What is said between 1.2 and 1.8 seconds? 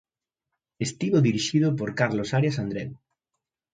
dirixido